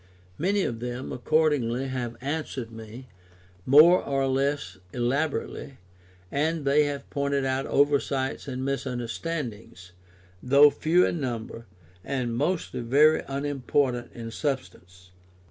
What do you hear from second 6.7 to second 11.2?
have pointed out oversights and misunderstandings, though few in